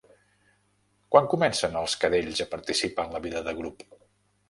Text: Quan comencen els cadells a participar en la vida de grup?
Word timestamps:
Quan 1.17 1.27
comencen 1.35 1.79
els 1.83 1.95
cadells 2.07 2.43
a 2.47 2.51
participar 2.57 3.09
en 3.11 3.19
la 3.19 3.25
vida 3.31 3.49
de 3.51 3.59
grup? 3.63 3.91